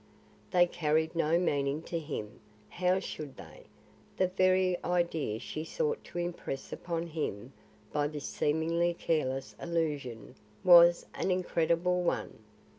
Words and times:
They 0.49 0.65
carried 0.65 1.15
no 1.15 1.37
meaning 1.37 1.83
to 1.83 1.99
him. 1.99 2.39
How 2.69 2.97
should 2.97 3.37
they? 3.37 3.67
The 4.17 4.29
very 4.29 4.75
idea 4.83 5.37
she 5.37 5.63
sought 5.63 6.03
to 6.05 6.17
impress 6.17 6.73
upon 6.73 7.05
him 7.05 7.53
by 7.93 8.07
this 8.07 8.25
seemingly 8.25 8.95
careless 8.95 9.53
allusion 9.59 10.33
was 10.63 11.05
an 11.13 11.29
incredible 11.29 12.01
one. 12.01 12.39